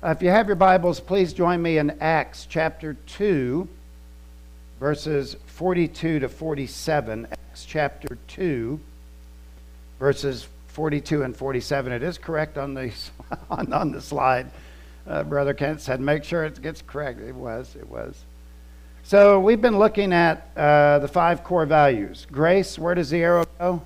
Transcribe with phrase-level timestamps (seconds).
[0.00, 3.66] Uh, if you have your Bibles, please join me in Acts chapter 2,
[4.78, 7.26] verses 42 to 47.
[7.32, 8.78] Acts chapter 2,
[9.98, 11.90] verses 42 and 47.
[11.90, 12.92] It is correct on the,
[13.50, 14.46] on, on the slide.
[15.04, 17.18] Uh, Brother Kent said, make sure it gets correct.
[17.18, 18.22] It was, it was.
[19.02, 22.24] So we've been looking at uh, the five core values.
[22.30, 23.82] Grace, where does the arrow go?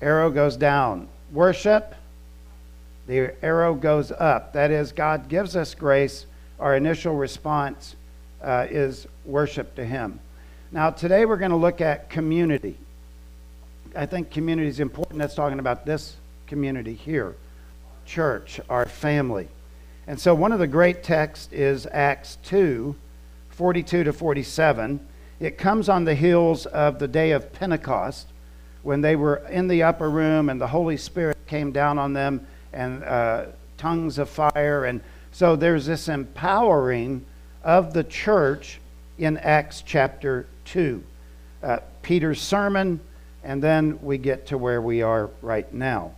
[0.00, 1.08] Arrow goes down.
[1.32, 1.92] Worship,
[3.08, 4.52] the arrow goes up.
[4.52, 6.26] That is, God gives us grace.
[6.60, 7.96] Our initial response
[8.42, 10.20] uh, is worship to Him.
[10.70, 12.76] Now, today we're going to look at community.
[13.96, 15.18] I think community is important.
[15.18, 16.16] That's talking about this
[16.46, 17.34] community here
[18.04, 19.48] church, our family.
[20.06, 22.94] And so, one of the great texts is Acts 2
[23.50, 25.00] 42 to 47.
[25.40, 28.26] It comes on the heels of the day of Pentecost
[28.82, 32.46] when they were in the upper room and the Holy Spirit came down on them
[32.78, 33.46] and uh,
[33.76, 34.84] tongues of fire.
[34.84, 35.00] And
[35.32, 37.26] so there's this empowering
[37.64, 38.80] of the church
[39.18, 41.02] in Acts chapter 2.
[41.60, 43.00] Uh, Peter's sermon,
[43.42, 46.12] and then we get to where we are right now.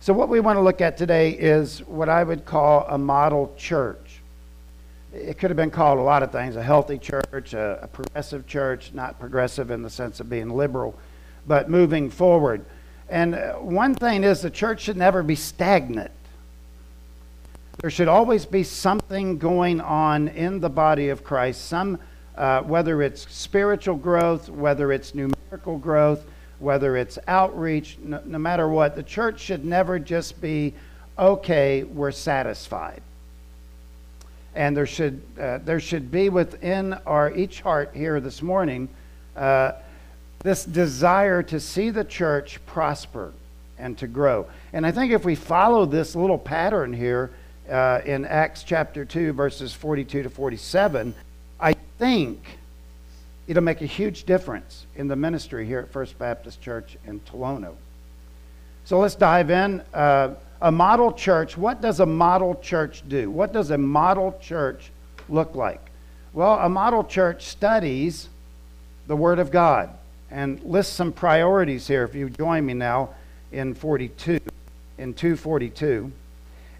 [0.00, 3.52] So, what we want to look at today is what I would call a model
[3.58, 4.20] church.
[5.12, 8.46] It could have been called a lot of things a healthy church, a, a progressive
[8.46, 10.98] church, not progressive in the sense of being liberal,
[11.46, 12.64] but moving forward.
[13.08, 16.10] And uh, one thing is the church should never be stagnant.
[17.78, 21.98] There should always be something going on in the body of Christ, some,
[22.36, 26.24] uh, whether it's spiritual growth, whether it's numerical growth,
[26.58, 28.96] whether it's outreach, no, no matter what.
[28.96, 30.72] The church should never just be,
[31.18, 33.02] okay, we're satisfied.
[34.54, 38.88] And there should, uh, there should be within our each heart here this morning
[39.36, 39.72] uh,
[40.40, 43.32] this desire to see the church prosper
[43.78, 44.46] and to grow.
[44.72, 47.30] And I think if we follow this little pattern here
[47.70, 51.14] uh, in Acts chapter 2, verses 42 to 47,
[51.60, 52.58] I think
[53.46, 57.74] it'll make a huge difference in the ministry here at First Baptist Church in Tolono.
[58.84, 59.82] So let's dive in.
[59.92, 63.30] Uh, a model church, what does a model church do?
[63.30, 64.90] What does a model church
[65.28, 65.90] look like?
[66.32, 68.28] Well, a model church studies
[69.06, 69.90] the Word of God
[70.30, 73.10] and list some priorities here if you join me now
[73.52, 74.38] in 42
[74.98, 76.10] in 242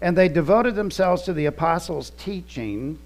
[0.01, 2.99] and they devoted themselves to the apostles teaching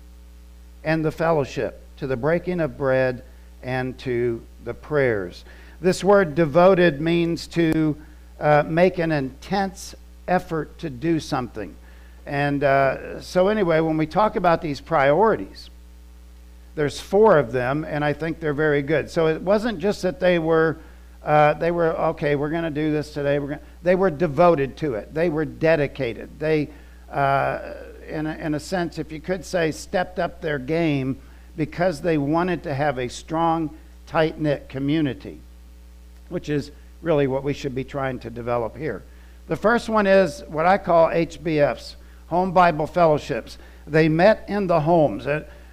[0.84, 3.24] and the fellowship to the breaking of bread
[3.64, 5.46] and to the prayers.
[5.80, 7.96] This word devoted means to
[8.40, 9.96] uh, make an intense
[10.28, 11.76] effort to do something.
[12.26, 15.70] And uh, so anyway when we talk about these priorities
[16.76, 19.10] there's four of them, and I think they're very good.
[19.10, 20.78] So it wasn't just that they were,
[21.24, 22.36] uh, they were okay.
[22.36, 23.40] We're going to do this today.
[23.40, 25.14] We're gonna, they were devoted to it.
[25.14, 26.40] They were dedicated.
[26.40, 26.70] They,
[27.10, 27.74] uh,
[28.08, 31.20] in a, in a sense, if you could say, stepped up their game
[31.58, 33.76] because they wanted to have a strong,
[34.08, 35.40] tight knit community,
[36.30, 36.72] which is
[37.02, 39.04] really what we should be trying to develop here.
[39.48, 41.96] The first one is what I call HBFs,
[42.28, 43.58] Home Bible Fellowships.
[43.86, 45.26] They met in the homes.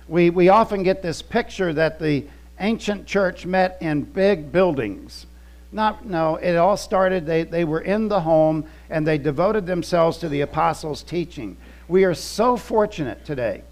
[0.09, 2.27] We, we often get this picture that the
[2.61, 5.27] ancient church met in big buildings.
[5.71, 10.17] Not, no, it all started, they, they were in the home and they devoted themselves
[10.19, 11.57] to the apostles' teaching.
[11.89, 13.63] We are so fortunate today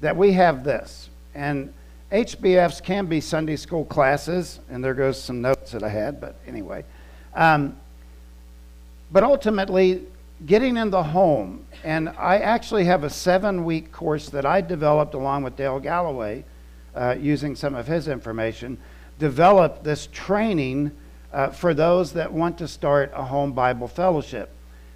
[0.00, 1.08] that we have this.
[1.34, 1.72] And
[2.10, 6.36] HBFs can be Sunday school classes, and there goes some notes that I had, but
[6.46, 6.84] anyway.
[7.34, 7.76] Um,
[9.10, 10.02] but ultimately,
[10.44, 15.14] getting in the home, and I actually have a seven week course that I developed
[15.14, 16.44] along with Dale Galloway,
[16.94, 18.78] uh, using some of his information,
[19.18, 20.92] developed this training
[21.32, 24.50] uh, for those that want to start a home Bible fellowship.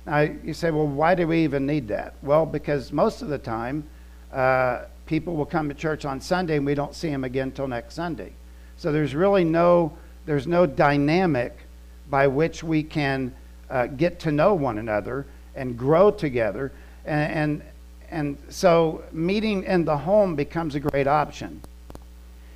[0.04, 2.14] Now, you say, well, why do we even need that?
[2.22, 3.84] Well, because most of the time,
[4.32, 7.66] uh, people will come to church on Sunday and we don't see them again until
[7.66, 8.32] next Sunday.
[8.76, 9.96] So there's really no,
[10.26, 11.56] there's no dynamic
[12.08, 13.34] by which we can
[13.70, 16.72] uh, get to know one another and grow together.
[17.04, 17.62] And, and,
[18.10, 21.60] and so meeting in the home becomes a great option.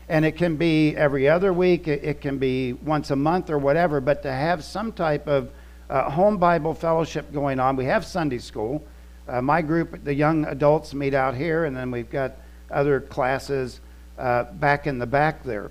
[0.09, 3.59] And it can be every other week, it, it can be once a month or
[3.59, 5.51] whatever, but to have some type of
[5.89, 7.77] uh, home Bible fellowship going on.
[7.77, 8.85] We have Sunday school.
[9.29, 12.33] Uh, my group, the young adults, meet out here, and then we've got
[12.71, 13.81] other classes
[14.19, 15.71] uh, back in the back there.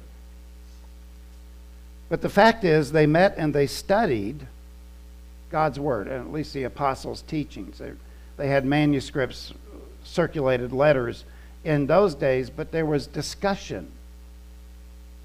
[2.09, 4.47] But the fact is, they met and they studied
[5.49, 7.79] God's Word, and at least the apostles' teachings.
[7.79, 7.91] They,
[8.37, 9.53] they had manuscripts,
[10.03, 11.25] circulated letters
[11.63, 13.91] in those days, but there was discussion.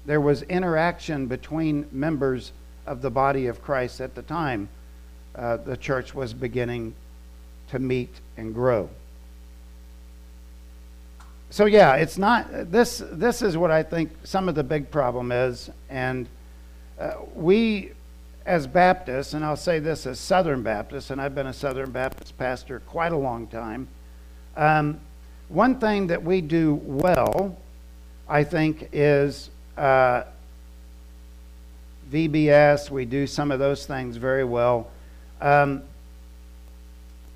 [0.05, 2.51] There was interaction between members
[2.85, 4.69] of the body of Christ at the time
[5.35, 6.93] uh, the church was beginning
[7.69, 8.89] to meet and grow.
[11.49, 15.31] So yeah, it's not this this is what I think some of the big problem
[15.31, 16.27] is and
[16.99, 17.91] uh, we
[18.45, 22.37] as Baptists, and I'll say this as Southern Baptists, and I've been a Southern Baptist
[22.37, 23.87] pastor quite a long time.
[24.55, 24.99] Um,
[25.49, 27.57] one thing that we do well,
[28.29, 30.23] I think, is uh,
[32.11, 32.91] VBS.
[32.91, 34.91] We do some of those things very well.
[35.41, 35.81] Um,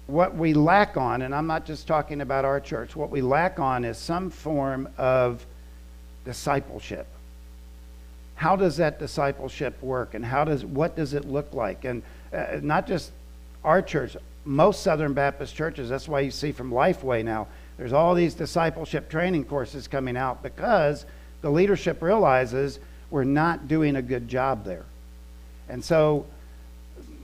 [0.06, 3.60] what we lack on, and I'm not just talking about our church, what we lack
[3.60, 5.46] on is some form of
[6.24, 7.08] discipleship
[8.40, 11.84] how does that discipleship work and how does what does it look like?
[11.84, 12.02] And
[12.32, 13.12] uh, not just
[13.66, 14.16] our church
[14.46, 17.46] most southern baptist churches that's why you see from lifeway now
[17.78, 21.06] there's all these discipleship training courses coming out because
[21.42, 24.86] the leadership realizes we're not doing a good job there.
[25.68, 26.26] And so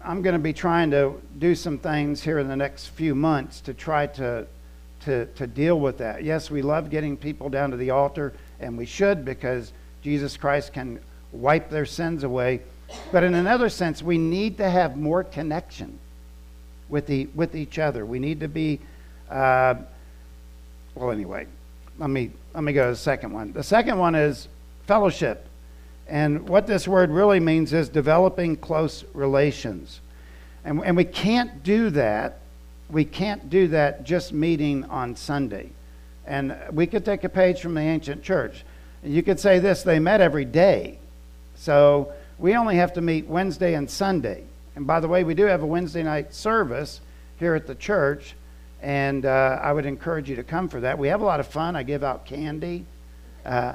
[0.04, 3.62] i'm going to be trying to do some things here in the next few months
[3.62, 4.46] to try to
[5.06, 6.26] to, to deal with that.
[6.26, 9.72] Yes we love getting people down to the altar and we should because
[10.06, 11.00] Jesus Christ can
[11.32, 12.62] wipe their sins away.
[13.12, 15.98] But in another sense, we need to have more connection
[16.90, 18.06] with, the, with each other.
[18.06, 18.82] We need to be,
[19.32, 19.74] uh,
[20.94, 21.48] well, anyway,
[21.98, 23.52] let me, let me go to the second one.
[23.52, 24.48] The second one is
[24.86, 25.48] fellowship.
[26.08, 30.02] And what this word really means is developing close relations.
[30.64, 32.42] And, and we can't do that.
[32.92, 35.72] We can't do that just meeting on Sunday.
[36.28, 38.64] And we could take a page from the ancient church.
[39.06, 40.98] You could say this they met every day.
[41.56, 44.44] So we only have to meet Wednesday and Sunday.
[44.76, 47.00] And by the way, we do have a Wednesday night service
[47.38, 48.36] here at the church,
[48.82, 50.98] and uh, I would encourage you to come for that.
[50.98, 51.76] We have a lot of fun.
[51.76, 52.86] I give out candy.
[53.46, 53.74] Uh,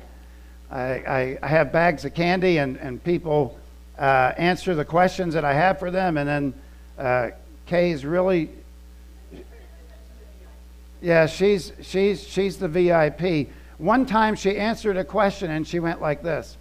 [0.71, 3.59] I, I, have bags of candy, and, and people
[3.99, 6.55] uh, answer the questions that I have for them, and then
[6.99, 7.31] uh,
[7.67, 8.50] Kay is really,
[11.00, 13.49] yeah, she's she's she's the VIP.
[13.81, 16.59] One time she answered a question and she went like this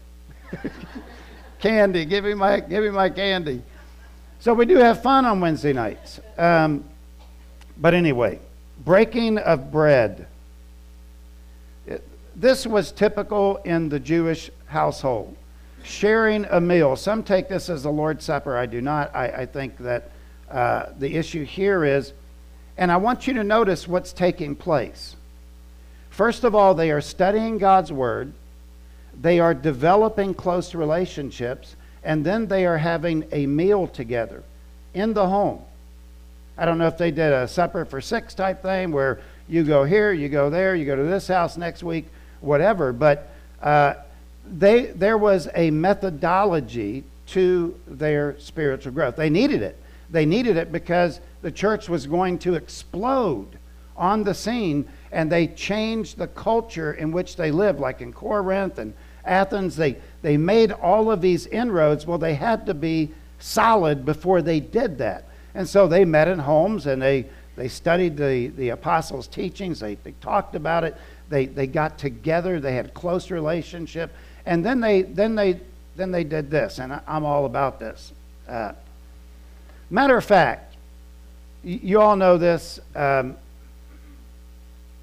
[1.60, 3.62] Candy, give me, my, give me my candy.
[4.40, 6.22] So we do have fun on Wednesday nights.
[6.38, 6.86] Um,
[7.78, 8.40] but anyway,
[8.86, 10.28] breaking of bread.
[11.86, 12.08] It,
[12.38, 15.36] this was typical in the Jewish household.
[15.84, 16.96] Sharing a meal.
[16.96, 18.56] Some take this as the Lord's Supper.
[18.56, 19.14] I do not.
[19.14, 20.12] I, I think that
[20.50, 22.14] uh, the issue here is,
[22.78, 25.18] and I want you to notice what's taking place.
[26.10, 28.34] First of all, they are studying God's Word,
[29.20, 34.44] they are developing close relationships, and then they are having a meal together
[34.94, 35.62] in the home.
[36.58, 39.84] I don't know if they did a supper for six type thing where you go
[39.84, 42.06] here, you go there, you go to this house next week,
[42.42, 43.30] whatever, but
[43.62, 43.94] uh,
[44.46, 49.16] they, there was a methodology to their spiritual growth.
[49.16, 49.78] They needed it.
[50.10, 53.48] They needed it because the church was going to explode
[53.96, 58.78] on the scene and they changed the culture in which they lived, like in Corinth
[58.78, 58.94] and
[59.26, 59.76] Athens.
[59.76, 62.06] They, they made all of these inroads.
[62.06, 65.26] Well, they had to be solid before they did that.
[65.56, 67.26] And so they met in homes and they,
[67.56, 69.80] they studied the, the apostles' teachings.
[69.80, 70.96] They, they talked about it.
[71.30, 72.60] They, they got together.
[72.60, 74.12] They had close relationship.
[74.46, 75.60] And then they, then they,
[75.96, 78.14] then they did this, and I, am all about this.
[78.48, 78.72] Uh,
[79.90, 80.76] matter of fact,
[81.62, 82.80] you all know this.
[82.96, 83.36] Um,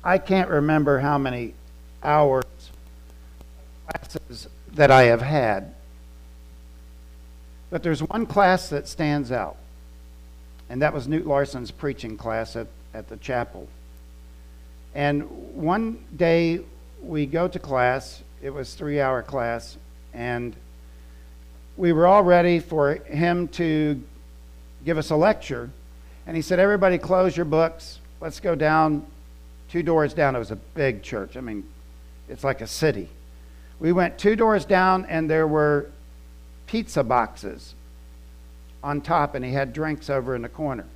[0.07, 1.55] I can't remember how many
[2.01, 2.45] hours
[3.89, 5.75] classes that I have had.
[7.71, 9.57] But there's one class that stands out,
[10.71, 13.67] and that was Knute Larson's preaching class at, at the chapel.
[14.95, 16.61] And one day
[17.03, 19.77] we go to class, it was three hour class,
[20.15, 20.55] and
[21.77, 24.01] we were all ready for him to
[24.85, 25.69] give us a lecture.
[26.29, 27.99] And he said, Everybody close your books.
[28.21, 29.05] Let's go down
[29.71, 30.37] two doors down.
[30.37, 31.37] It was a big church.
[31.37, 31.65] I mean,
[32.29, 33.09] it's like a city.
[33.79, 35.91] We went two doors down, and there were
[36.67, 37.75] pizza boxes
[38.83, 40.87] on top, and he had drinks over in the corner.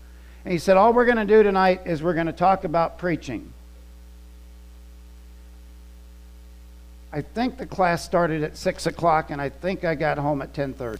[0.44, 2.98] And he said, All we're going to do tonight is we're going to talk about
[2.98, 3.52] preaching.
[7.12, 10.52] I think the class started at 6 o'clock, and I think I got home at
[10.52, 10.98] 10.30.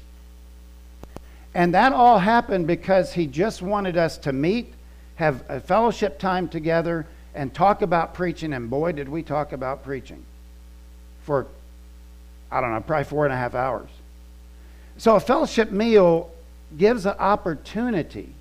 [1.54, 4.74] And that all happened because he just wanted us to meet,
[5.16, 9.84] have a fellowship time together, and talk about preaching, and boy, did we talk about
[9.84, 10.24] preaching
[11.22, 11.46] for,
[12.50, 13.88] I don't know, probably four and a half hours.
[14.96, 16.30] So a fellowship meal
[16.76, 18.34] gives an opportunity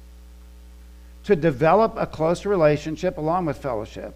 [1.25, 4.15] to develop a close relationship along with fellowship.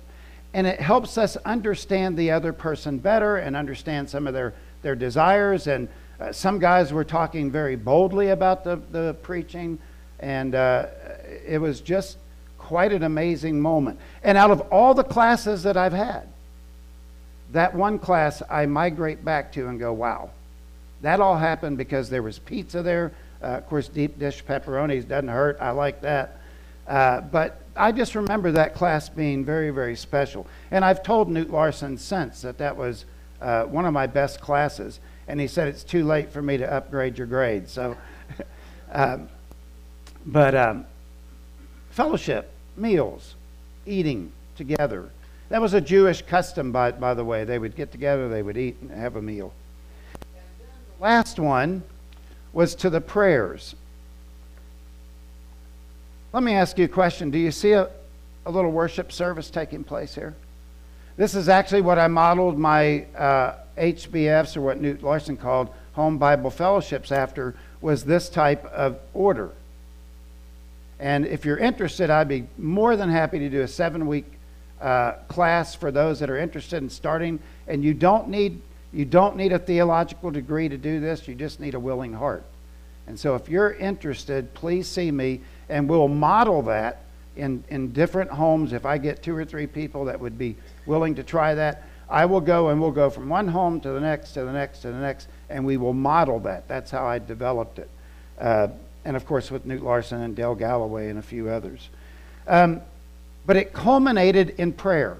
[0.53, 4.95] And it helps us understand the other person better and understand some of their, their
[4.95, 5.67] desires.
[5.67, 5.87] And
[6.19, 9.79] uh, some guys were talking very boldly about the, the preaching.
[10.19, 10.87] And uh,
[11.45, 12.17] it was just
[12.73, 13.99] quite an amazing moment.
[14.23, 16.27] And out of all the classes that I've had,
[17.51, 20.31] that one class I migrate back to and go, wow,
[21.03, 23.11] that all happened because there was pizza there.
[23.43, 25.59] Uh, of course, deep dish pepperonis doesn't hurt.
[25.61, 26.41] I like that.
[26.87, 30.47] Uh, but I just remember that class being very, very special.
[30.71, 33.05] And I've told Knute Larson since that that was
[33.39, 34.99] uh, one of my best classes.
[35.27, 37.69] And he said it's too late for me to upgrade your grade.
[37.69, 37.95] So,
[38.91, 39.29] um,
[40.25, 40.87] but um,
[41.91, 43.35] fellowship, meals,
[43.85, 45.09] eating together.
[45.49, 47.43] That was a Jewish custom, by, by the way.
[47.43, 49.53] They would get together, they would eat and have a meal.
[50.19, 51.83] the last one
[52.53, 53.75] was to the prayers.
[56.31, 57.29] Let me ask you a question.
[57.29, 57.89] Do you see a,
[58.45, 60.33] a little worship service taking place here?
[61.15, 66.17] This is actually what I modeled my uh, HBFs, or what Knute Larson called home
[66.17, 69.51] Bible fellowships after, was this type of order.
[71.03, 74.23] And if you're interested, I'd be more than happy to do a seven week
[74.79, 77.39] uh, class for those that are interested in starting.
[77.67, 78.61] And you don't need
[78.93, 81.27] you don't need a theological degree to do this.
[81.27, 82.45] You just need a willing heart.
[83.05, 87.03] And so, if you're interested, please see me, and we'll model that
[87.35, 88.71] in, in different homes.
[88.71, 90.55] If I get two or three people that would be
[90.85, 93.99] willing to try that, I will go and we'll go from one home to the
[93.99, 96.69] next, to the next, to the next, and we will model that.
[96.69, 97.89] That's how I developed it.
[98.39, 98.67] Uh,
[99.05, 101.89] and of course, with Knute Larson and Dale Galloway and a few others.
[102.47, 102.81] Um,
[103.45, 105.17] but it culminated in prayer.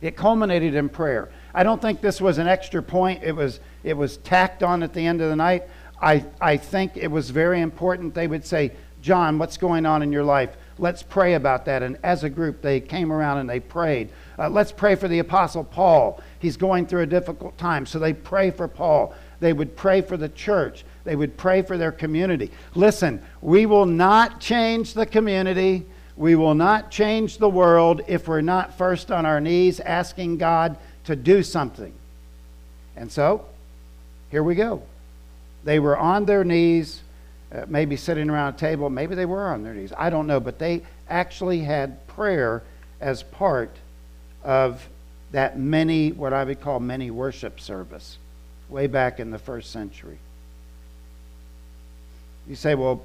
[0.00, 1.30] It culminated in prayer.
[1.54, 3.22] I don't think this was an extra point.
[3.22, 5.64] It was, it was tacked on at the end of the night.
[6.00, 8.14] I, I think it was very important.
[8.14, 10.56] They would say, John, what's going on in your life?
[10.78, 11.82] Let's pray about that.
[11.82, 14.08] And as a group, they came around and they prayed.
[14.38, 16.20] Uh, let's pray for the Apostle Paul.
[16.40, 17.86] He's going through a difficult time.
[17.86, 19.14] So they pray for Paul.
[19.40, 20.84] They would pray for the church.
[21.04, 22.50] They would pray for their community.
[22.74, 25.84] Listen, we will not change the community.
[26.16, 30.76] We will not change the world if we're not first on our knees asking God
[31.04, 31.92] to do something.
[32.96, 33.44] And so,
[34.30, 34.82] here we go.
[35.64, 37.02] They were on their knees,
[37.52, 38.88] uh, maybe sitting around a table.
[38.88, 39.92] Maybe they were on their knees.
[39.96, 40.40] I don't know.
[40.40, 42.62] But they actually had prayer
[43.00, 43.76] as part
[44.42, 44.86] of
[45.32, 48.18] that many, what I would call many worship service,
[48.68, 50.18] way back in the first century.
[52.48, 53.02] You say, well,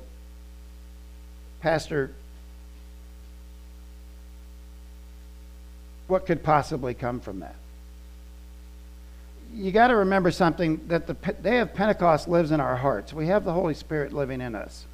[1.61, 2.11] Pastor,
[6.07, 7.55] what could possibly come from that?
[9.53, 13.13] You got to remember something that the day of Pentecost lives in our hearts.
[13.13, 14.85] We have the Holy Spirit living in us.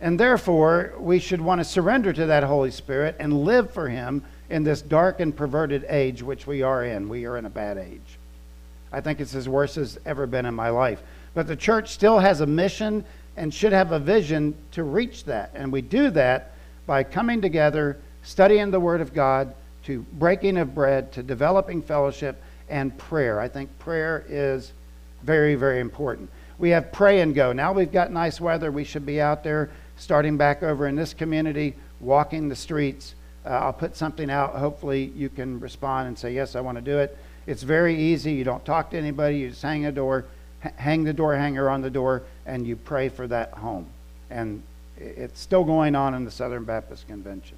[0.00, 4.24] And therefore, we should want to surrender to that Holy Spirit and live for Him
[4.48, 7.08] in this dark and perverted age which we are in.
[7.08, 8.18] We are in a bad age.
[8.92, 11.02] I think it's as worse as ever been in my life.
[11.34, 13.04] But the church still has a mission
[13.38, 15.52] and should have a vision to reach that.
[15.54, 16.52] And we do that
[16.86, 19.54] by coming together, studying the Word of God,
[19.84, 23.40] to breaking of bread, to developing fellowship, and prayer.
[23.40, 24.72] I think prayer is
[25.22, 26.28] very, very important.
[26.58, 27.52] We have pray and go.
[27.52, 28.70] Now we've got nice weather.
[28.70, 33.14] We should be out there starting back over in this community, walking the streets.
[33.46, 34.56] Uh, I'll put something out.
[34.56, 37.16] Hopefully, you can respond and say, Yes, I want to do it.
[37.46, 38.32] It's very easy.
[38.32, 40.26] You don't talk to anybody, you just hang a door,
[40.60, 43.86] hang the door hanger on the door, and you pray for that home.
[44.30, 44.62] And
[44.98, 47.56] it's still going on in the Southern Baptist Convention.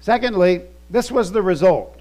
[0.00, 2.00] Secondly, this was the result.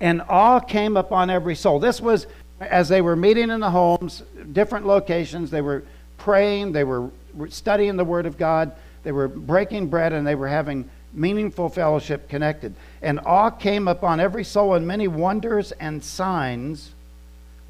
[0.00, 1.78] And awe came upon every soul.
[1.78, 2.26] This was
[2.60, 5.82] as they were meeting in the homes, different locations, they were
[6.18, 7.10] praying, they were
[7.48, 12.28] studying the Word of God, they were breaking bread, and they were having meaningful fellowship
[12.28, 12.74] connected.
[13.00, 16.90] And awe came upon every soul, and many wonders and signs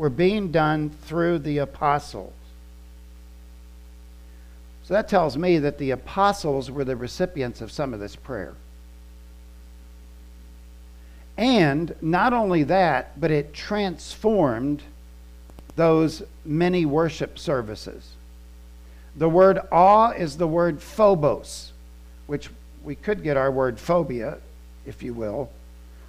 [0.00, 2.32] were being done through the apostles.
[4.82, 8.54] So that tells me that the apostles were the recipients of some of this prayer.
[11.36, 14.82] And not only that, but it transformed
[15.76, 18.14] those many worship services.
[19.16, 21.72] The word awe is the word phobos,
[22.26, 22.48] which
[22.82, 24.38] we could get our word phobia,
[24.86, 25.50] if you will.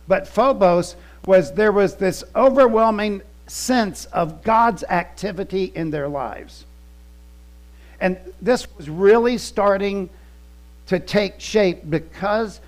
[0.07, 0.95] But phobos
[1.25, 6.65] was there was this overwhelming sense of God's activity in their lives.
[7.99, 10.09] And this was really starting
[10.87, 12.59] to take shape because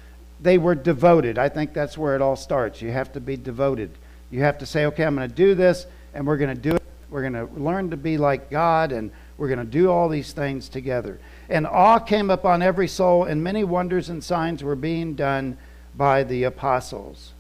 [0.41, 1.37] they were devoted.
[1.37, 2.81] I think that's where it all starts.
[2.81, 3.89] You have to be devoted.
[4.29, 6.75] You have to say, okay, I'm going to do this, and we're going to do
[6.75, 6.83] it.
[7.09, 10.33] We're going to learn to be like God, and we're going to do all these
[10.33, 11.19] things together.
[11.49, 15.57] And awe came upon every soul, and many wonders and signs were being done
[15.95, 17.31] by the apostles.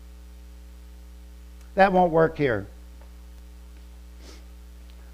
[1.75, 2.67] That won't work here.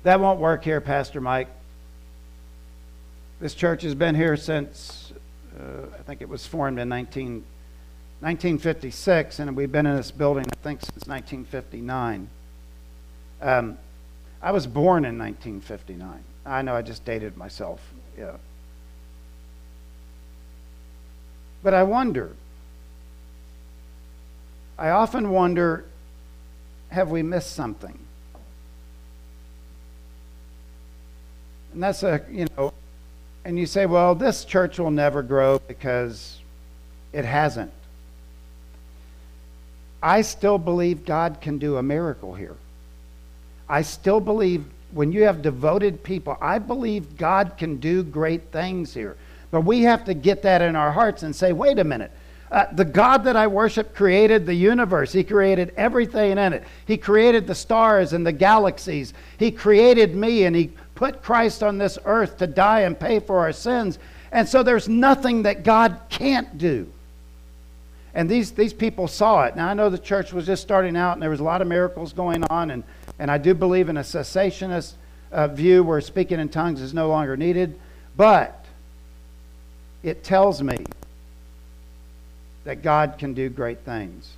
[0.09, 1.49] That won't work here, Pastor Mike.
[3.39, 5.13] This church has been here since,
[5.55, 7.45] uh, I think it was formed in 19,
[8.19, 12.27] 1956, and we've been in this building, I think, since 1959.
[13.39, 13.77] Um,
[14.41, 16.23] I was born in 1959.
[16.43, 17.79] I know I just dated myself.
[18.17, 18.37] Yeah.
[21.61, 22.31] But I wonder,
[24.75, 25.85] I often wonder
[26.89, 27.99] have we missed something?
[31.79, 32.73] And that's a, you know,
[33.45, 36.41] and you say, well, this church will never grow because
[37.13, 37.71] it hasn't.
[40.03, 42.57] I still believe God can do a miracle here.
[43.69, 48.93] I still believe when you have devoted people, I believe God can do great things
[48.93, 49.15] here.
[49.49, 52.11] But we have to get that in our hearts and say, wait a minute.
[52.51, 55.11] Uh, the God that I worship created the universe.
[55.11, 56.63] He created everything in it.
[56.85, 59.13] He created the stars and the galaxies.
[59.37, 63.39] He created me and He put Christ on this earth to die and pay for
[63.39, 63.99] our sins.
[64.31, 66.91] And so there's nothing that God can't do.
[68.15, 69.55] And these, these people saw it.
[69.55, 71.67] Now, I know the church was just starting out and there was a lot of
[71.67, 72.71] miracles going on.
[72.71, 72.83] And,
[73.19, 74.93] and I do believe in a cessationist
[75.31, 77.79] uh, view where speaking in tongues is no longer needed.
[78.17, 78.65] But
[80.01, 80.83] it tells me
[82.63, 84.33] that God can do great things.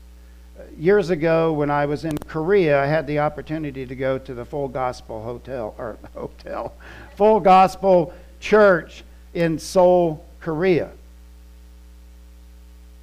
[0.58, 4.34] Uh, years ago, when I was in Korea, I had the opportunity to go to
[4.34, 6.74] the Full Gospel Hotel, or hotel,
[7.16, 10.92] Full Gospel Church in Seoul, Korea.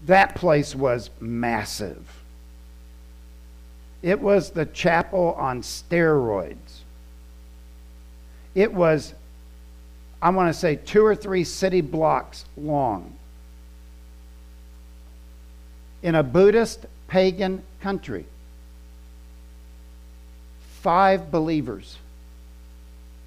[0.07, 2.05] That place was massive.
[4.03, 6.57] It was the chapel on steroids.
[8.55, 9.13] It was,
[10.23, 13.18] I want to say, two or three city blocks long
[16.03, 18.27] in a Buddhist pagan country.
[20.81, 21.99] Five believers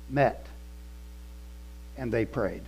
[0.09, 0.45] met
[1.97, 2.63] and they prayed.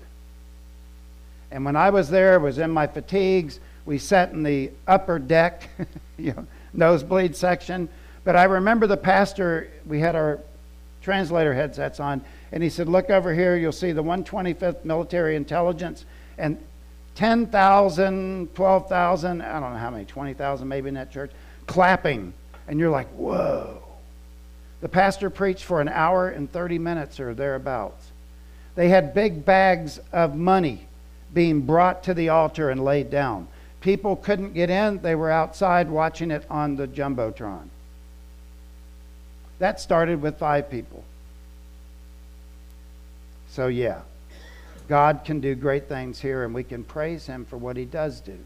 [1.52, 3.60] And when I was there, was in my fatigues.
[3.86, 5.70] We sat in the upper deck,
[6.18, 7.90] you know, nosebleed section.
[8.24, 10.40] But I remember the pastor, we had our
[11.02, 16.06] translator headsets on, and he said, Look over here, you'll see the 125th Military Intelligence.
[16.38, 16.58] And
[17.16, 21.32] 10,000, 12,000, I don't know how many, 20,000 maybe in that church,
[21.68, 22.34] clapping.
[22.68, 23.82] And you're like, whoa.
[24.82, 28.12] The pastor preached for an hour and 30 minutes or thereabouts.
[28.76, 30.88] They had big bags of money
[31.34, 33.48] being brought to the altar and laid down.
[33.82, 37.68] People couldn't get in, they were outside watching it on the Jumbotron.
[39.60, 41.04] That started with five people.
[43.50, 44.02] So, yeah.
[44.88, 48.20] God can do great things here, and we can praise Him for what He does
[48.20, 48.38] do.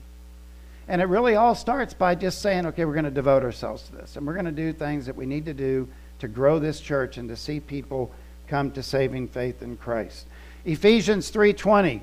[0.87, 3.95] And it really all starts by just saying, okay, we're going to devote ourselves to
[3.95, 5.87] this, and we're going to do things that we need to do
[6.19, 8.11] to grow this church and to see people
[8.47, 10.25] come to saving faith in Christ.
[10.65, 12.01] Ephesians 3:20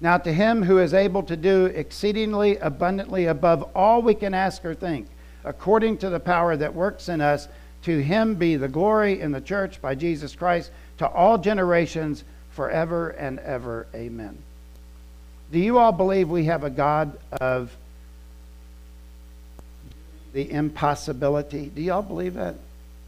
[0.00, 4.64] Now to him who is able to do exceedingly abundantly above all we can ask
[4.64, 5.08] or think
[5.44, 7.48] according to the power that works in us
[7.82, 12.24] to him be the glory in the church by Jesus Christ to all generations
[12.54, 13.86] forever and ever.
[13.94, 14.38] Amen.
[15.52, 17.76] Do you all believe we have a God of
[20.32, 21.66] the impossibility?
[21.66, 22.54] Do you all believe that?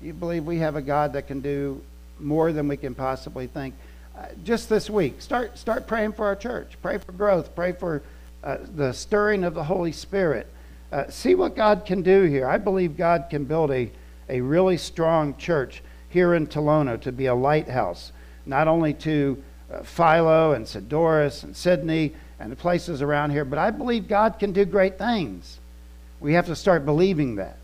[0.01, 1.81] Do you believe we have a God that can do
[2.21, 3.75] more than we can possibly think?
[4.17, 6.73] Uh, just this week, start, start praying for our church.
[6.83, 7.55] Pray for growth.
[7.55, 8.03] Pray for
[8.45, 10.47] uh, the stirring of the Holy Spirit.
[10.93, 12.47] Uh, see what God can do here.
[12.47, 13.91] I believe God can build a,
[14.29, 18.13] a really strong church here in Tolono to be a lighthouse
[18.47, 23.59] not only to uh, Philo and Sadorus and Sidney and the places around here, but
[23.59, 25.59] I believe God can do great things.
[26.21, 27.59] We have to start believing that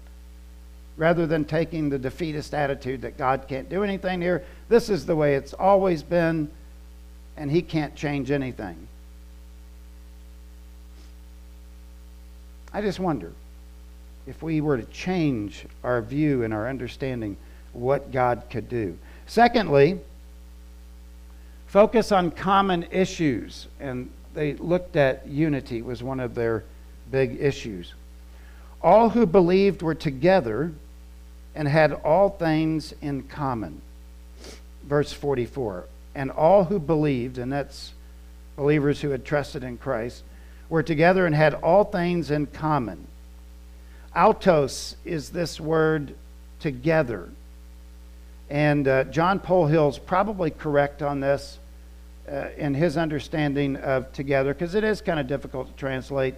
[0.96, 4.44] rather than taking the defeatist attitude that God can't do anything here.
[4.68, 6.50] This is the way it's always been,
[7.36, 8.88] and He can't change anything.
[12.72, 13.32] I just wonder
[14.26, 17.36] if we were to change our view and our understanding
[17.72, 18.96] what God could do.
[19.26, 19.98] Secondly,
[21.72, 26.64] Focus on common issues, and they looked at unity was one of their
[27.10, 27.94] big issues.
[28.82, 30.70] All who believed were together
[31.54, 33.80] and had all things in common.
[34.84, 35.86] Verse 44.
[36.14, 37.94] And all who believed, and that's
[38.54, 40.24] believers who had trusted in Christ,
[40.68, 43.06] were together and had all things in common.
[44.14, 46.16] Autos is this word
[46.60, 47.30] together.
[48.52, 51.58] And uh, John Polhill's probably correct on this
[52.30, 56.34] uh, in his understanding of together, because it is kind of difficult to translate,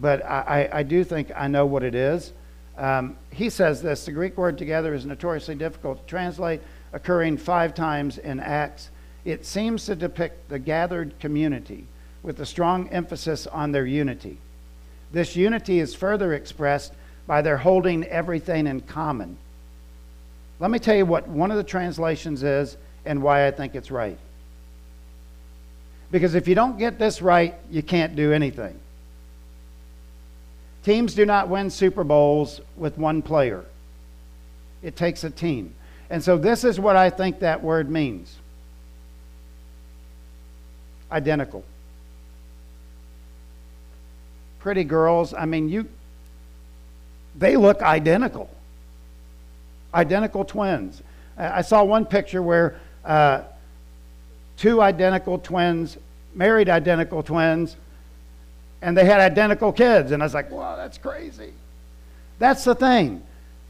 [0.00, 2.32] but I, I, do think I know what it is.
[2.78, 6.62] Um, he says this the Greek word together is notoriously difficult to translate,
[6.94, 8.88] occurring five times in Acts.
[9.26, 11.84] It seems to depict the gathered community
[12.22, 14.38] with a strong emphasis on their unity.
[15.12, 16.94] This unity is further expressed
[17.26, 19.36] by their holding everything in common.
[20.60, 23.90] Let me tell you what one of the translations is and why I think it's
[23.90, 24.18] right.
[26.10, 28.78] Because if you don't get this right, you can't do anything.
[30.84, 33.64] Teams do not win Super Bowls with one player,
[34.82, 35.74] it takes a team.
[36.10, 38.34] And so, this is what I think that word means
[41.12, 41.64] identical.
[44.60, 45.86] Pretty girls, I mean, you,
[47.36, 48.50] they look identical.
[49.94, 51.02] Identical twins.
[51.36, 53.42] I saw one picture where uh,
[54.56, 55.96] two identical twins
[56.34, 57.76] married identical twins
[58.82, 60.12] and they had identical kids.
[60.12, 61.52] And I was like, wow, that's crazy.
[62.38, 63.22] That's the thing.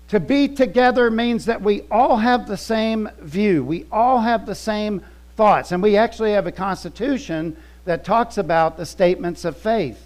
[0.08, 4.54] To be together means that we all have the same view, we all have the
[4.54, 5.02] same
[5.36, 5.72] thoughts.
[5.72, 10.04] And we actually have a constitution that talks about the statements of faith.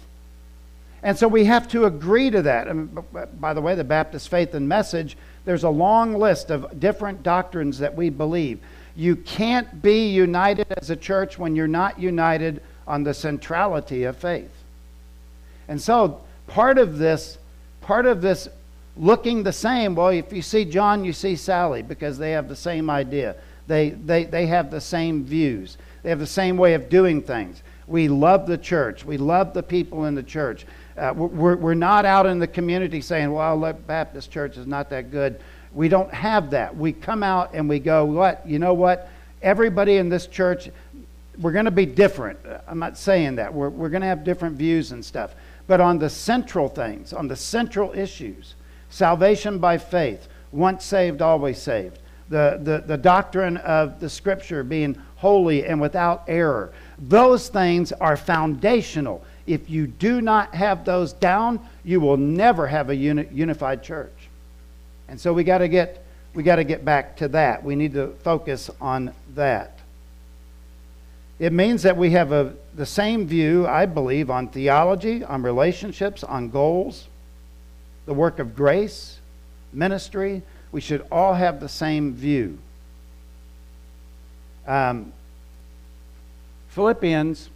[1.01, 2.67] And so we have to agree to that.
[2.67, 2.97] And
[3.39, 7.79] by the way, the Baptist Faith and Message, there's a long list of different doctrines
[7.79, 8.59] that we believe.
[8.95, 14.17] You can't be united as a church when you're not united on the centrality of
[14.17, 14.51] faith.
[15.67, 17.37] And so part of this,
[17.81, 18.47] part of this
[18.95, 22.55] looking the same, well, if you see John, you see Sally because they have the
[22.55, 23.35] same idea.
[23.67, 25.77] They, they, they have the same views.
[26.03, 27.63] They have the same way of doing things.
[27.87, 29.05] We love the church.
[29.05, 30.65] We love the people in the church.
[30.97, 35.11] Uh, we're, we're not out in the community saying, well, Baptist church is not that
[35.11, 35.39] good.
[35.73, 36.75] We don't have that.
[36.75, 38.47] We come out and we go, what?
[38.47, 39.09] You know what?
[39.41, 40.69] Everybody in this church,
[41.39, 42.39] we're going to be different.
[42.67, 43.53] I'm not saying that.
[43.53, 45.33] We're, we're going to have different views and stuff.
[45.65, 48.55] But on the central things, on the central issues,
[48.89, 54.95] salvation by faith, once saved, always saved, the, the, the doctrine of the scripture being
[55.15, 59.23] holy and without error, those things are foundational.
[59.45, 64.29] If you do not have those down, you will never have a uni- unified church.
[65.07, 66.03] And so we got to get
[66.33, 67.63] we got to get back to that.
[67.63, 69.77] We need to focus on that.
[71.39, 76.23] It means that we have a, the same view, I believe, on theology, on relationships,
[76.23, 77.07] on goals,
[78.05, 79.19] the work of grace,
[79.71, 80.41] ministry.
[80.71, 82.57] We should all have the same view.
[84.65, 85.13] Um,
[86.69, 87.49] Philippians,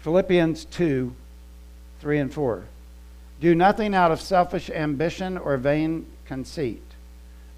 [0.00, 1.14] Philippians 2,
[2.00, 2.64] 3 and 4.
[3.40, 6.82] Do nothing out of selfish ambition or vain conceit,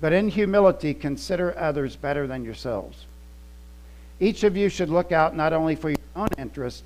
[0.01, 3.07] but in humility consider others better than yourselves.
[4.19, 6.85] Each of you should look out not only for your own interest,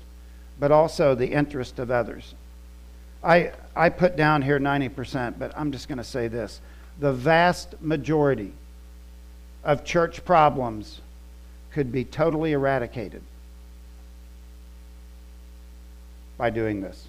[0.59, 2.33] but also the interest of others.
[3.23, 6.61] I, I put down here 90%, but I'm just going to say this.
[6.99, 8.53] The vast majority
[9.63, 11.01] of church problems
[11.71, 13.21] could be totally eradicated
[16.37, 17.07] by doing this.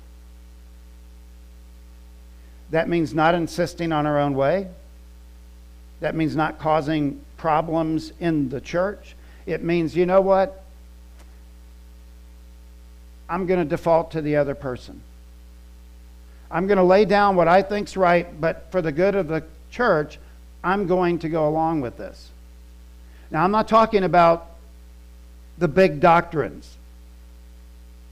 [2.70, 4.68] That means not insisting on our own way.
[6.00, 9.16] That means not causing problems in the church.
[9.46, 10.62] It means, you know what?
[13.28, 15.00] I'm going to default to the other person.
[16.50, 19.44] I'm going to lay down what I think's right, but for the good of the
[19.70, 20.18] church,
[20.64, 22.30] I'm going to go along with this.
[23.30, 24.46] Now, I'm not talking about
[25.58, 26.76] the big doctrines.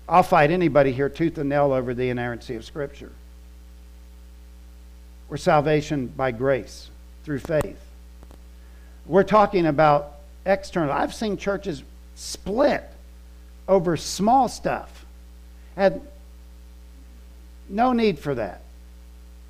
[0.09, 3.13] I'll fight anybody here tooth and nail over the inerrancy of Scripture
[5.29, 6.89] or salvation by grace
[7.25, 7.81] through faith.
[9.07, 10.15] We're talking about
[10.45, 10.93] external.
[10.93, 11.83] I've seen churches
[12.15, 12.85] split
[13.67, 15.05] over small stuff.
[15.75, 16.01] Had
[17.69, 18.63] no need for that.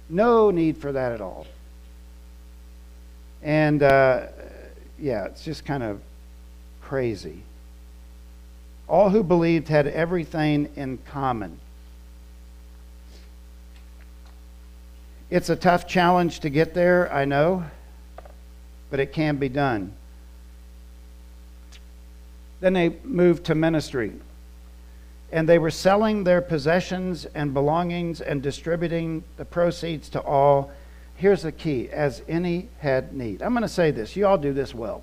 [0.08, 1.46] No need for that at all.
[3.42, 4.26] And uh,
[4.98, 6.00] yeah, it's just kind of
[6.80, 7.42] crazy.
[8.88, 11.59] All who believed had everything in common.
[15.29, 17.64] It's a tough challenge to get there, I know,
[18.90, 19.92] but it can be done.
[22.61, 24.12] Then they moved to ministry.
[25.33, 30.70] And they were selling their possessions and belongings and distributing the proceeds to all.
[31.16, 33.42] Here's the key as any had need.
[33.42, 34.14] I'm going to say this.
[34.14, 35.03] You all do this well.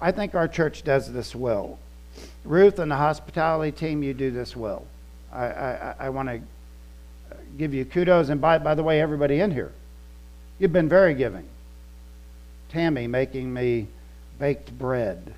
[0.00, 1.78] I think our church does this well.
[2.48, 4.86] Ruth and the hospitality team, you do this well.
[5.30, 6.40] I, I, I want to
[7.58, 8.30] give you kudos.
[8.30, 9.70] And by, by the way, everybody in here,
[10.58, 11.46] you've been very giving.
[12.70, 13.86] Tammy making me
[14.38, 15.34] baked bread.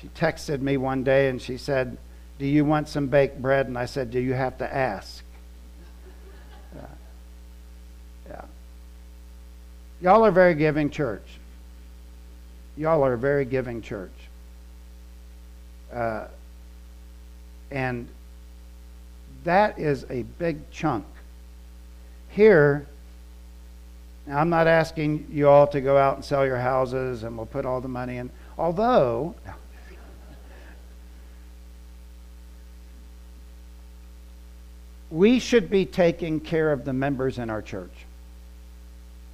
[0.00, 1.98] She texted me one day and she said,
[2.38, 3.66] Do you want some baked bread?
[3.66, 5.24] And I said, Do you have to ask?
[6.76, 6.82] Yeah.
[8.28, 8.44] yeah.
[10.00, 11.26] Y'all are very giving church.
[12.76, 14.12] y'all are a very giving church.
[15.92, 16.26] Uh,
[17.70, 18.08] and
[19.44, 21.04] that is a big chunk.
[22.28, 22.86] Here,
[24.28, 27.64] I'm not asking you all to go out and sell your houses and we'll put
[27.64, 28.30] all the money in.
[28.58, 29.34] Although,
[35.10, 37.92] we should be taking care of the members in our church.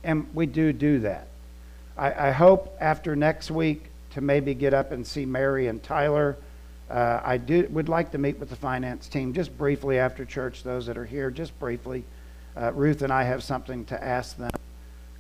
[0.04, 1.28] And we do do that.
[1.96, 6.36] I, I hope after next week to maybe get up and see Mary and Tyler.
[6.90, 10.62] Uh, I do, would like to meet with the finance team just briefly after church,
[10.62, 12.04] those that are here, just briefly.
[12.56, 14.50] Uh, Ruth and I have something to ask them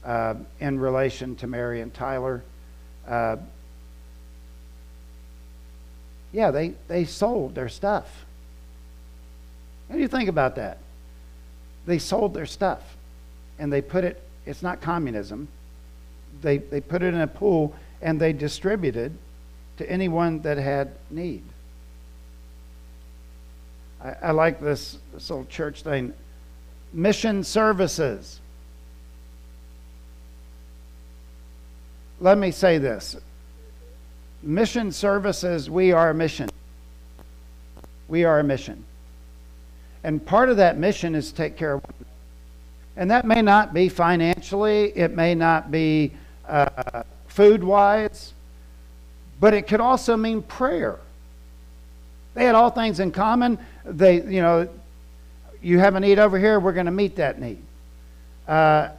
[0.04, 2.42] uh, in relation to Mary and Tyler.
[3.08, 3.36] Uh,
[6.32, 8.24] yeah, they, they sold their stuff.
[9.88, 10.78] What do you think about that?
[11.86, 12.96] They sold their stuff
[13.58, 15.48] and they put it, it's not communism.
[16.40, 19.16] They, they put it in a pool and they distributed
[19.78, 21.42] to anyone that had need.
[24.02, 26.12] I, I like this, this little church thing
[26.92, 28.40] mission services.
[32.20, 33.16] Let me say this
[34.42, 36.50] mission services, we are a mission.
[38.08, 38.84] We are a mission.
[40.04, 41.84] And part of that mission is to take care of.
[42.96, 46.12] And that may not be financially, it may not be
[46.46, 48.32] uh, food wise,
[49.40, 50.98] but it could also mean prayer.
[52.34, 53.58] They had all things in common.
[53.84, 54.68] They, you know,
[55.62, 57.58] you have a need over here, we're going to meet that need.
[58.46, 58.90] Uh,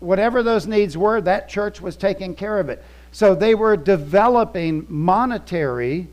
[0.00, 2.84] whatever those needs were, that church was taking care of it.
[3.12, 6.08] So they were developing monetary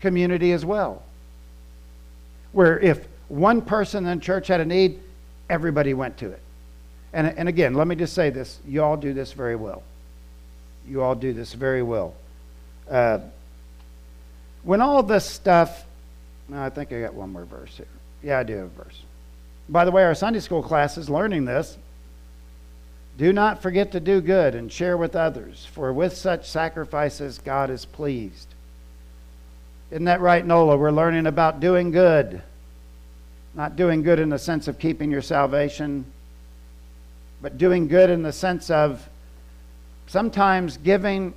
[0.00, 1.02] community as well.
[2.52, 4.98] Where if one person in church had a need,
[5.48, 6.40] everybody went to it.
[7.12, 9.82] And, and again, let me just say this you all do this very well.
[10.90, 12.14] You all do this very well.
[12.90, 13.20] Uh,
[14.64, 15.84] when all this stuff,
[16.52, 17.86] I think I got one more verse here.
[18.24, 19.00] Yeah, I do have a verse.
[19.68, 21.78] By the way, our Sunday school class is learning this.
[23.16, 27.70] Do not forget to do good and share with others, for with such sacrifices God
[27.70, 28.48] is pleased.
[29.92, 30.76] Isn't that right, Nola?
[30.76, 32.42] We're learning about doing good.
[33.54, 36.04] Not doing good in the sense of keeping your salvation,
[37.40, 39.08] but doing good in the sense of
[40.10, 41.32] sometimes giving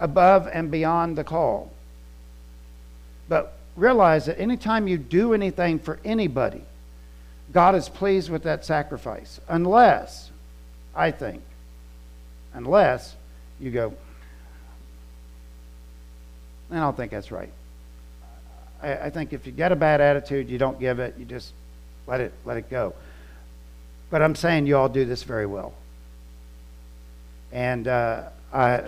[0.00, 1.70] above and beyond the call.
[3.28, 6.62] But realize that anytime you do anything for anybody,
[7.52, 9.40] God is pleased with that sacrifice.
[9.48, 10.30] Unless,
[10.96, 11.42] I think,
[12.54, 13.14] unless
[13.60, 13.94] you go,
[16.72, 17.52] I don't think that's right.
[18.82, 21.52] I, I, think if you get a bad attitude, you don't give it, you just
[22.06, 22.94] let it let it go.
[24.10, 25.72] But I'm saying you all do this very well.
[27.52, 28.82] And uh, I,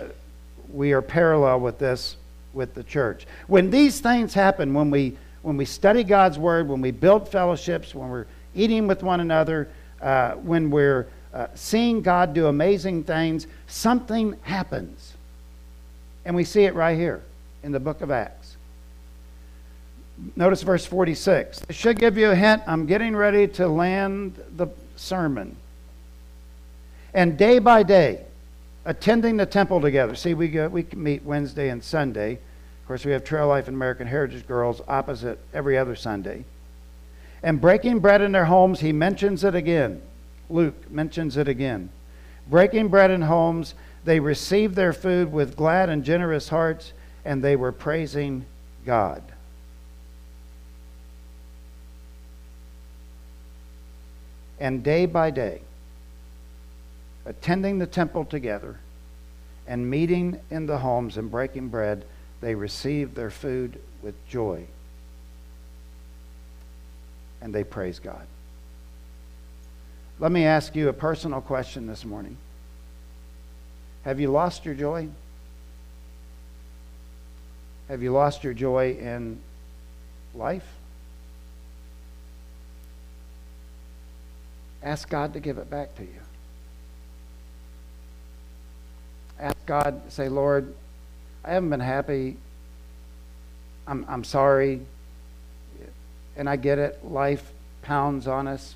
[0.71, 2.15] we are parallel with this
[2.53, 3.25] with the church.
[3.47, 7.95] When these things happen, when we, when we study God's Word, when we build fellowships,
[7.95, 9.69] when we're eating with one another,
[10.01, 15.13] uh, when we're uh, seeing God do amazing things, something happens.
[16.25, 17.21] And we see it right here
[17.63, 18.57] in the book of Acts.
[20.35, 21.61] Notice verse 46.
[21.69, 22.61] It should give you a hint.
[22.67, 25.55] I'm getting ready to land the sermon.
[27.13, 28.25] And day by day,
[28.85, 30.15] attending the temple together.
[30.15, 32.33] See, we, go, we meet Wednesday and Sunday.
[32.33, 36.45] Of course, we have Trail Life and American Heritage Girls opposite every other Sunday.
[37.43, 40.01] And breaking bread in their homes, he mentions it again.
[40.49, 41.89] Luke mentions it again.
[42.47, 47.55] Breaking bread in homes, they received their food with glad and generous hearts, and they
[47.55, 48.45] were praising
[48.85, 49.23] God.
[54.59, 55.61] And day by day,
[57.25, 58.77] attending the temple together
[59.67, 62.05] and meeting in the homes and breaking bread,
[62.41, 64.65] they received their food with joy.
[67.41, 68.25] And they praise God.
[70.19, 72.37] Let me ask you a personal question this morning.
[74.03, 75.07] Have you lost your joy?
[77.87, 79.39] Have you lost your joy in
[80.33, 80.65] life?
[84.83, 86.20] Ask God to give it back to you.
[89.41, 90.73] Ask God, say, Lord,
[91.43, 92.37] I haven't been happy.
[93.87, 94.81] I'm, I'm sorry.
[96.37, 97.03] And I get it.
[97.03, 97.51] Life
[97.81, 98.75] pounds on us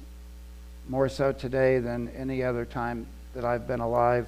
[0.89, 4.28] more so today than any other time that I've been alive.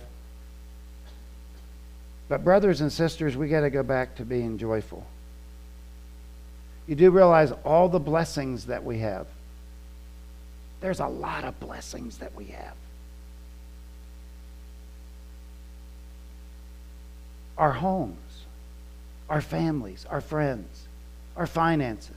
[2.30, 5.06] But, brothers and sisters, we got to go back to being joyful.
[6.88, 9.28] You do realize all the blessings that we have.
[10.82, 12.76] There's a lot of blessings that we have.
[17.58, 18.18] Our homes,
[19.30, 20.88] our families, our friends,
[21.36, 22.12] our finances,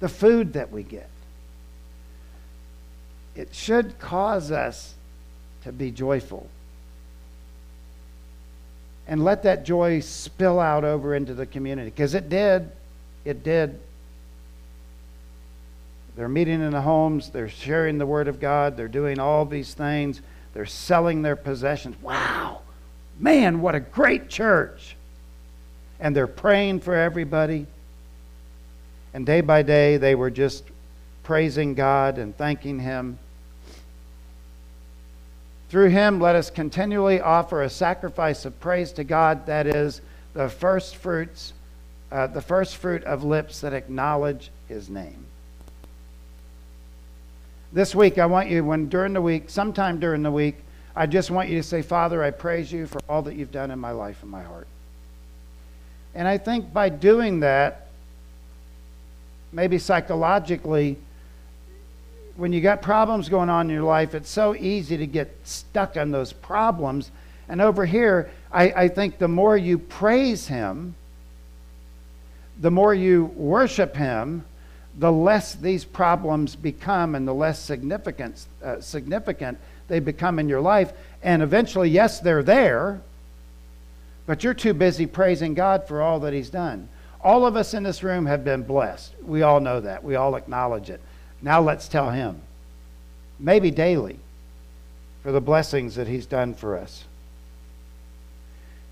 [0.00, 1.08] the food that we get.
[3.34, 4.94] It should cause us
[5.64, 6.48] to be joyful.
[9.06, 11.90] And let that joy spill out over into the community.
[11.90, 12.70] Because it did.
[13.24, 13.78] It did.
[16.16, 19.72] They're meeting in the homes, they're sharing the Word of God, they're doing all these
[19.72, 20.20] things,
[20.52, 21.96] they're selling their possessions.
[22.02, 22.61] Wow!
[23.22, 24.96] Man, what a great church!
[26.00, 27.66] And they're praying for everybody.
[29.14, 30.64] And day by day, they were just
[31.22, 33.20] praising God and thanking Him.
[35.70, 40.00] Through Him, let us continually offer a sacrifice of praise to God, that is,
[40.34, 41.52] the first fruits,
[42.10, 45.26] uh, the first fruit of lips that acknowledge His name.
[47.72, 50.56] This week, I want you, when during the week, sometime during the week,
[50.94, 53.70] I just want you to say, Father, I praise you for all that you've done
[53.70, 54.66] in my life and my heart.
[56.14, 57.86] And I think by doing that,
[59.52, 60.98] maybe psychologically,
[62.36, 65.96] when you got problems going on in your life, it's so easy to get stuck
[65.96, 67.10] on those problems.
[67.48, 70.94] And over here, I, I think the more you praise Him,
[72.60, 74.44] the more you worship Him,
[74.98, 79.58] the less these problems become and the less significant, uh, significant
[79.92, 80.90] they become in your life.
[81.22, 83.02] And eventually, yes, they're there,
[84.24, 86.88] but you're too busy praising God for all that He's done.
[87.20, 89.12] All of us in this room have been blessed.
[89.22, 90.02] We all know that.
[90.02, 91.02] We all acknowledge it.
[91.42, 92.40] Now let's tell Him,
[93.38, 94.18] maybe daily,
[95.22, 97.04] for the blessings that He's done for us.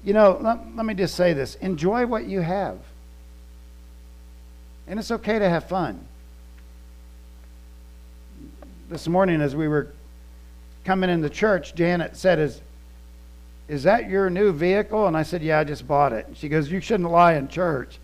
[0.05, 2.77] You know, let, let me just say this enjoy what you have.
[4.87, 6.07] And it's okay to have fun.
[8.91, 9.95] This morning, as we were
[10.85, 12.61] coming in the church, Janet said, Is,
[13.69, 15.07] is that your new vehicle?
[15.07, 16.27] And I said, Yeah, I just bought it.
[16.35, 17.99] She goes, You shouldn't lie in church.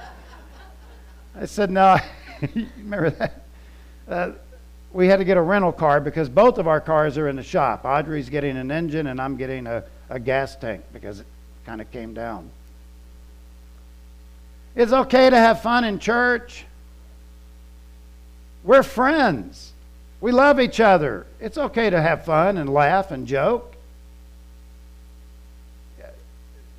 [1.34, 1.98] I said, No,
[2.76, 3.44] remember that?
[4.08, 4.32] Uh,
[4.92, 7.42] we had to get a rental car because both of our cars are in the
[7.42, 7.84] shop.
[7.84, 11.26] Audrey's getting an engine, and I'm getting a, a gas tank because it
[11.64, 12.50] kind of came down.
[14.74, 16.64] It's okay to have fun in church.
[18.64, 19.71] We're friends.
[20.22, 21.26] We love each other.
[21.40, 23.74] It's okay to have fun and laugh and joke.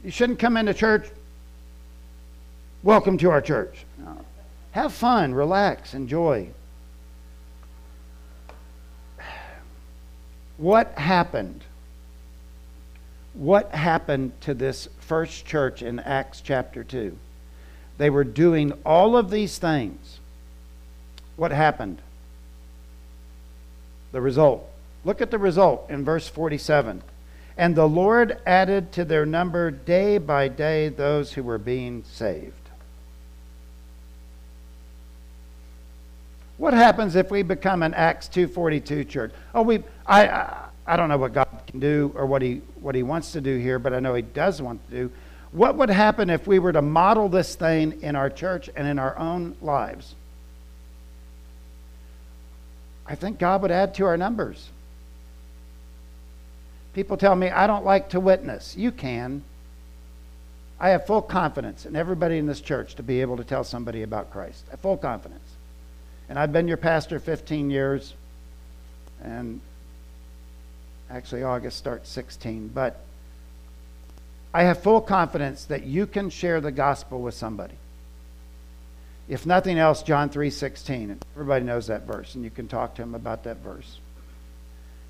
[0.01, 1.09] You shouldn't come into church,
[2.83, 3.85] welcome to our church.
[3.97, 4.17] No.
[4.71, 6.49] Have fun, relax, enjoy.
[10.57, 11.63] What happened?
[13.33, 17.17] What happened to this first church in Acts chapter 2?
[17.97, 20.19] They were doing all of these things.
[21.35, 21.99] What happened?
[24.13, 24.65] The result.
[25.03, 27.03] Look at the result in verse 47.
[27.57, 32.53] And the Lord added to their number day by day those who were being saved.
[36.57, 39.33] What happens if we become an Acts 2:42 church?
[39.53, 42.95] Oh, we I, I I don't know what God can do or what he what
[42.95, 45.11] he wants to do here, but I know he does want to do.
[45.51, 48.97] What would happen if we were to model this thing in our church and in
[48.97, 50.15] our own lives?
[53.05, 54.69] I think God would add to our numbers.
[56.93, 58.77] People tell me, I don't like to witness.
[58.77, 59.43] You can.
[60.79, 64.03] I have full confidence in everybody in this church to be able to tell somebody
[64.03, 64.65] about Christ.
[64.81, 65.41] Full confidence.
[66.29, 68.13] And I've been your pastor 15 years,
[69.21, 69.59] and
[71.09, 72.69] actually, August starts 16.
[72.69, 72.99] But
[74.53, 77.75] I have full confidence that you can share the gospel with somebody.
[79.27, 81.17] If nothing else, John 3:16.
[81.35, 83.99] Everybody knows that verse and you can talk to him about that verse.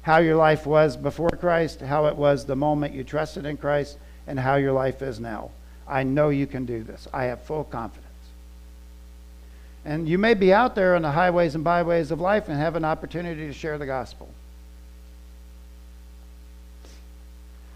[0.04, 3.98] How your life was before Christ, how it was the moment you trusted in Christ,
[4.28, 5.52] and how your life is now.
[5.88, 7.08] I know you can do this.
[7.14, 8.08] I have full confidence.
[9.86, 12.76] And you may be out there on the highways and byways of life and have
[12.76, 14.30] an opportunity to share the gospel.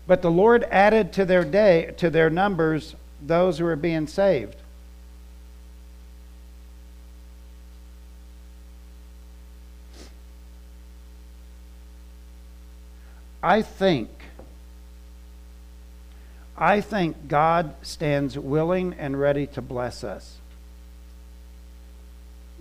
[0.05, 4.55] But the Lord added to their day to their numbers those who are being saved.
[13.47, 14.09] I think
[16.57, 20.35] I think God stands willing and ready to bless us.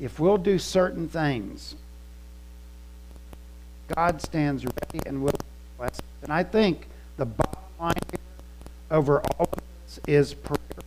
[0.01, 1.74] If we'll do certain things,
[3.97, 6.03] God stands ready and willing to bless us.
[6.22, 7.95] And I think the bottom line
[8.89, 10.84] over all of this is prayer.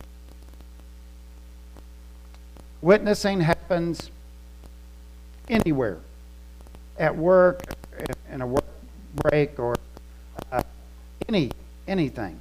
[2.80, 4.10] Witnessing happens
[5.50, 5.98] anywhere,
[6.98, 7.60] at work,
[8.32, 8.64] in a work
[9.14, 9.76] break, or
[10.52, 10.62] uh,
[11.28, 11.50] any
[11.88, 12.40] anything.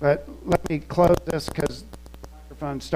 [0.00, 2.84] But let me close this because the microphone starts.